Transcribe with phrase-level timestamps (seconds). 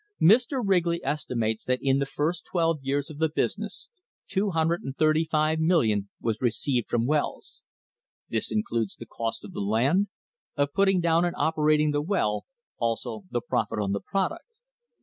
[0.19, 0.59] Mr.
[0.65, 3.87] Wrigley estimates that in the first twelve years of the business
[4.31, 7.61] $235,000,000 was received from wells.
[8.27, 10.07] This includes the cost of the land,
[10.55, 12.47] of putting down and oper ating the well,
[12.79, 14.45] also the profit on the product.